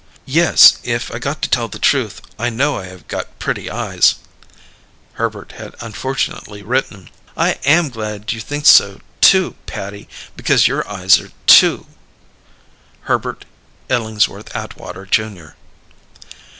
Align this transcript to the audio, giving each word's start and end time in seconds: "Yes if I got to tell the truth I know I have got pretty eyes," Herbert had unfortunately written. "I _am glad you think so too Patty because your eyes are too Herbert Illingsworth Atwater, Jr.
"Yes 0.25 0.79
if 0.81 1.11
I 1.13 1.19
got 1.19 1.43
to 1.43 1.47
tell 1.47 1.67
the 1.67 1.77
truth 1.77 2.21
I 2.39 2.49
know 2.49 2.75
I 2.75 2.85
have 2.87 3.07
got 3.07 3.37
pretty 3.37 3.69
eyes," 3.69 4.15
Herbert 5.13 5.51
had 5.57 5.75
unfortunately 5.79 6.63
written. 6.63 7.11
"I 7.37 7.59
_am 7.67 7.91
glad 7.91 8.31
you 8.33 8.39
think 8.39 8.65
so 8.65 8.99
too 9.21 9.53
Patty 9.67 10.09
because 10.35 10.67
your 10.67 10.89
eyes 10.89 11.19
are 11.19 11.29
too 11.45 11.85
Herbert 13.01 13.45
Illingsworth 13.91 14.49
Atwater, 14.55 15.05
Jr. 15.05 15.49